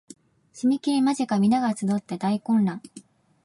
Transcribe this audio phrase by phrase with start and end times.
[0.55, 2.81] 締切間近皆が集って大混乱